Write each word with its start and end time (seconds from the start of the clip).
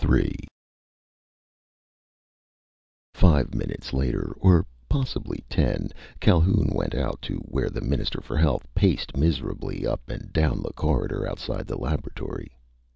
III 0.03 0.33
Five 3.13 3.53
minutes 3.53 3.93
later, 3.93 4.33
or 4.39 4.65
possibly 4.89 5.43
ten, 5.47 5.89
Calhoun 6.19 6.71
went 6.73 6.95
out 6.95 7.21
to 7.21 7.35
where 7.45 7.69
the 7.69 7.81
Minister 7.81 8.19
for 8.19 8.37
Health 8.37 8.65
paced 8.73 9.15
miserably 9.15 9.85
up 9.85 10.09
and 10.09 10.33
down 10.33 10.63
the 10.63 10.73
corridor 10.73 11.29
outside 11.29 11.67
the 11.67 11.77
laboratory. 11.77 12.51